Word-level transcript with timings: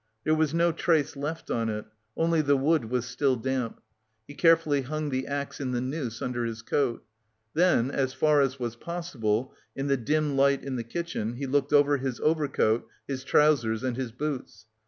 There 0.23 0.33
was 0.33 0.51
no 0.51 0.71
trace 0.71 1.15
left 1.15 1.51
on 1.51 1.69
it, 1.69 1.85
only 2.17 2.41
the 2.41 2.57
wood 2.57 2.85
was 2.85 3.05
still 3.05 3.35
damp. 3.35 3.79
He 4.27 4.33
carefully 4.33 4.81
hung 4.81 5.11
the 5.11 5.27
axe 5.27 5.59
in 5.61 5.73
the 5.73 5.79
noose 5.79 6.23
under 6.23 6.43
his 6.43 6.63
coat. 6.63 7.05
Then 7.53 7.91
as 7.91 8.11
far 8.11 8.41
as 8.41 8.57
was 8.59 8.75
possible, 8.75 9.53
in 9.75 9.85
the 9.85 9.97
dim 9.97 10.35
light 10.35 10.63
in 10.63 10.75
the 10.75 10.83
kitchen, 10.83 11.33
he 11.35 11.45
looked 11.45 11.71
over 11.71 11.97
his 11.97 12.19
overcoat, 12.21 12.87
his 13.07 13.23
trousers 13.23 13.83
and 13.83 13.95
his 13.95 14.11
boots. 14.11 14.65